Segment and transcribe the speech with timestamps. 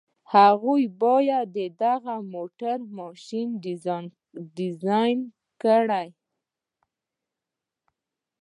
[0.33, 3.47] هغوی بايد د دغه موټر ماشين
[4.57, 5.17] ډيزاين
[5.61, 6.07] کړي.